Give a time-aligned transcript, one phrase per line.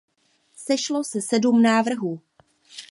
[0.55, 2.21] Sešlo se sedm návrhů.